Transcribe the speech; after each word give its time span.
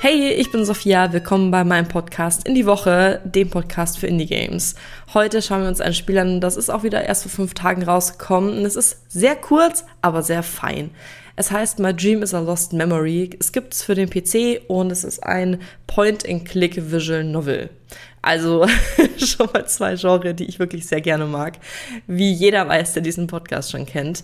Hey, 0.00 0.30
ich 0.30 0.52
bin 0.52 0.64
Sophia, 0.64 1.12
willkommen 1.12 1.50
bei 1.50 1.64
meinem 1.64 1.88
Podcast 1.88 2.46
in 2.46 2.54
die 2.54 2.66
Woche, 2.66 3.20
dem 3.24 3.50
Podcast 3.50 3.98
für 3.98 4.06
Indie 4.06 4.26
Games. 4.26 4.76
Heute 5.12 5.42
schauen 5.42 5.62
wir 5.62 5.68
uns 5.68 5.80
ein 5.80 5.92
Spiel 5.92 6.18
an, 6.18 6.40
das 6.40 6.56
ist 6.56 6.70
auch 6.70 6.84
wieder 6.84 7.04
erst 7.04 7.22
vor 7.22 7.32
fünf 7.32 7.54
Tagen 7.54 7.82
rausgekommen 7.82 8.58
und 8.58 8.64
es 8.64 8.76
ist 8.76 9.02
sehr 9.08 9.34
kurz, 9.34 9.84
aber 10.00 10.22
sehr 10.22 10.44
fein. 10.44 10.90
Es 11.34 11.50
heißt 11.50 11.80
My 11.80 11.92
Dream 11.92 12.22
is 12.22 12.32
a 12.32 12.38
Lost 12.38 12.72
Memory. 12.72 13.30
Es 13.40 13.50
gibt 13.50 13.74
es 13.74 13.82
für 13.82 13.96
den 13.96 14.08
PC 14.08 14.62
und 14.68 14.92
es 14.92 15.02
ist 15.02 15.24
ein 15.24 15.60
Point-and-Click 15.88 16.92
Visual 16.92 17.24
Novel. 17.24 17.68
Also 18.22 18.68
schon 19.18 19.48
mal 19.52 19.66
zwei 19.66 19.96
Genres, 19.96 20.36
die 20.36 20.44
ich 20.44 20.60
wirklich 20.60 20.86
sehr 20.86 21.00
gerne 21.00 21.26
mag, 21.26 21.58
wie 22.06 22.30
jeder 22.30 22.68
weiß, 22.68 22.92
der 22.92 23.02
diesen 23.02 23.26
Podcast 23.26 23.72
schon 23.72 23.84
kennt. 23.84 24.22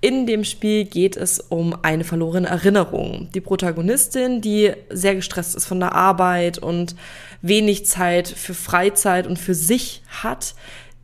In 0.00 0.26
dem 0.26 0.44
Spiel 0.44 0.84
geht 0.84 1.16
es 1.16 1.40
um 1.40 1.74
eine 1.82 2.04
verlorene 2.04 2.48
Erinnerung. 2.48 3.28
Die 3.34 3.40
Protagonistin, 3.40 4.40
die 4.40 4.72
sehr 4.90 5.14
gestresst 5.14 5.56
ist 5.56 5.66
von 5.66 5.80
der 5.80 5.94
Arbeit 5.94 6.58
und 6.58 6.94
wenig 7.40 7.86
Zeit 7.86 8.28
für 8.28 8.54
Freizeit 8.54 9.26
und 9.26 9.38
für 9.38 9.54
sich 9.54 10.02
hat, 10.22 10.54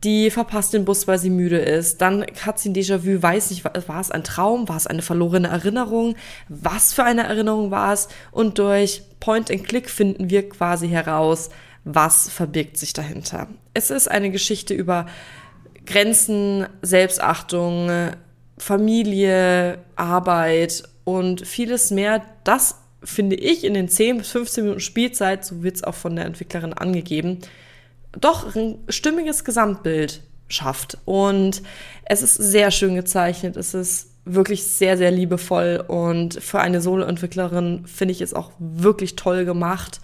die 0.03 0.29
verpasst 0.29 0.73
den 0.73 0.85
Bus, 0.85 1.07
weil 1.07 1.17
sie 1.17 1.29
müde 1.29 1.57
ist. 1.57 2.01
Dann 2.01 2.25
hat 2.45 2.59
sie 2.59 2.69
ein 2.69 2.75
Déjà-vu, 2.75 3.21
weiß 3.21 3.49
nicht, 3.51 3.63
war 3.63 4.01
es 4.01 4.11
ein 4.11 4.23
Traum, 4.23 4.67
war 4.67 4.77
es 4.77 4.85
eine 4.85 5.01
verlorene 5.01 5.47
Erinnerung, 5.47 6.15
was 6.49 6.93
für 6.93 7.03
eine 7.03 7.23
Erinnerung 7.23 7.71
war 7.71 7.93
es? 7.93 8.09
Und 8.31 8.59
durch 8.59 9.01
Point 9.19 9.49
and 9.49 9.63
Click 9.67 9.89
finden 9.89 10.29
wir 10.29 10.47
quasi 10.49 10.89
heraus, 10.89 11.49
was 11.85 12.29
verbirgt 12.29 12.77
sich 12.77 12.93
dahinter. 12.93 13.47
Es 13.73 13.89
ist 13.89 14.09
eine 14.09 14.29
Geschichte 14.29 14.73
über 14.73 15.07
Grenzen, 15.85 16.67
Selbstachtung, 16.81 17.89
Familie, 18.57 19.79
Arbeit 19.95 20.83
und 21.03 21.45
vieles 21.45 21.91
mehr. 21.91 22.21
Das 22.43 22.79
finde 23.03 23.35
ich 23.35 23.63
in 23.63 23.73
den 23.73 23.89
10 23.89 24.19
bis 24.19 24.31
15 24.31 24.63
Minuten 24.63 24.79
Spielzeit, 24.79 25.45
so 25.45 25.63
wird 25.63 25.75
es 25.77 25.83
auch 25.83 25.95
von 25.95 26.15
der 26.15 26.25
Entwicklerin 26.25 26.73
angegeben, 26.73 27.39
doch 28.19 28.55
ein 28.55 28.77
stimmiges 28.89 29.43
Gesamtbild 29.43 30.21
schafft. 30.47 30.97
Und 31.05 31.61
es 32.05 32.21
ist 32.21 32.35
sehr 32.35 32.71
schön 32.71 32.95
gezeichnet. 32.95 33.57
Es 33.57 33.73
ist 33.73 34.09
wirklich 34.25 34.63
sehr, 34.63 34.97
sehr 34.97 35.11
liebevoll 35.11 35.83
und 35.85 36.41
für 36.41 36.61
eine 36.61 36.79
Solo-Entwicklerin 36.79 37.85
finde 37.85 38.13
ich 38.13 38.21
es 38.21 38.33
auch 38.33 38.51
wirklich 38.57 39.15
toll 39.15 39.43
gemacht. 39.43 39.99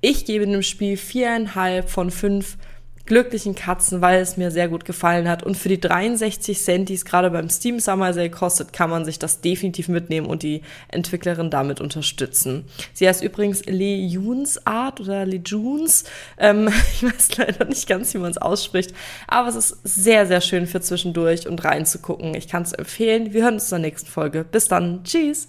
Ich 0.00 0.24
gebe 0.24 0.46
dem 0.46 0.62
Spiel 0.62 0.96
viereinhalb 0.96 1.88
von 1.88 2.10
fünf 2.10 2.56
glücklichen 3.06 3.54
Katzen, 3.54 4.00
weil 4.00 4.20
es 4.20 4.36
mir 4.36 4.50
sehr 4.50 4.68
gut 4.68 4.84
gefallen 4.84 5.28
hat. 5.28 5.42
Und 5.42 5.56
für 5.56 5.68
die 5.68 5.80
63 5.80 6.58
Cent, 6.58 6.88
die 6.88 6.94
es 6.94 7.04
gerade 7.04 7.30
beim 7.30 7.48
Steam 7.48 7.80
Summer 7.80 8.12
Sale 8.12 8.30
kostet, 8.30 8.72
kann 8.72 8.90
man 8.90 9.04
sich 9.04 9.18
das 9.18 9.40
definitiv 9.40 9.88
mitnehmen 9.88 10.26
und 10.26 10.42
die 10.42 10.62
Entwicklerin 10.88 11.50
damit 11.50 11.80
unterstützen. 11.80 12.64
Sie 12.92 13.08
heißt 13.08 13.22
übrigens 13.22 13.64
Lejuns 13.66 14.66
Art 14.66 15.00
oder 15.00 15.26
Lejuns. 15.26 16.04
Ähm, 16.38 16.68
ich 16.94 17.02
weiß 17.02 17.36
leider 17.36 17.64
nicht 17.64 17.88
ganz, 17.88 18.14
wie 18.14 18.18
man 18.18 18.30
es 18.30 18.38
ausspricht. 18.38 18.94
Aber 19.26 19.48
es 19.48 19.56
ist 19.56 19.78
sehr, 19.84 20.26
sehr 20.26 20.40
schön 20.40 20.66
für 20.66 20.80
zwischendurch 20.80 21.48
und 21.48 21.64
reinzugucken. 21.64 22.34
Ich 22.34 22.48
kann 22.48 22.62
es 22.62 22.72
empfehlen. 22.72 23.32
Wir 23.32 23.44
hören 23.44 23.54
uns 23.54 23.70
der 23.70 23.78
nächsten 23.78 24.10
Folge. 24.10 24.44
Bis 24.44 24.68
dann. 24.68 25.02
Tschüss. 25.04 25.48